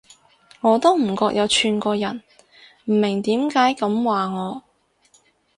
[0.61, 2.23] 我都唔覺有串過人，
[2.85, 4.63] 唔明點解噉話我